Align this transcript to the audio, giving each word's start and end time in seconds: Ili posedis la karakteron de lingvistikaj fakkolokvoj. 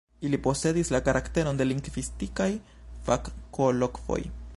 Ili 0.27 0.37
posedis 0.45 0.89
la 0.95 1.01
karakteron 1.09 1.59
de 1.59 1.67
lingvistikaj 1.71 2.49
fakkolokvoj. 3.09 4.21